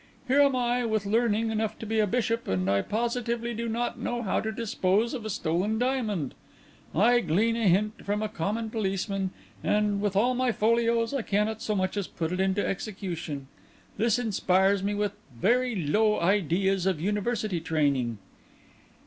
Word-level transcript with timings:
Here 0.27 0.41
am 0.41 0.55
I, 0.55 0.83
with 0.83 1.05
learning 1.05 1.51
enough 1.51 1.77
to 1.77 1.85
be 1.85 1.99
a 1.99 2.07
Bishop, 2.07 2.47
and 2.47 2.67
I 2.67 2.81
positively 2.81 3.53
do 3.53 3.69
not 3.69 3.99
know 3.99 4.23
how 4.23 4.39
to 4.39 4.51
dispose 4.51 5.13
of 5.13 5.25
a 5.25 5.29
stolen 5.29 5.77
diamond. 5.77 6.33
I 6.95 7.19
glean 7.19 7.55
a 7.55 7.67
hint 7.67 8.03
from 8.03 8.23
a 8.23 8.27
common 8.27 8.71
policeman, 8.71 9.29
and, 9.63 10.01
with 10.01 10.15
all 10.15 10.33
my 10.33 10.51
folios, 10.53 11.13
I 11.13 11.21
cannot 11.21 11.61
so 11.61 11.75
much 11.75 11.97
as 11.97 12.07
put 12.07 12.31
it 12.31 12.39
into 12.39 12.65
execution. 12.65 13.45
This 13.97 14.17
inspires 14.17 14.81
me 14.81 14.95
with 14.95 15.11
very 15.39 15.75
low 15.75 16.19
ideas 16.19 16.87
of 16.87 16.99
University 16.99 17.59
training." 17.59 18.17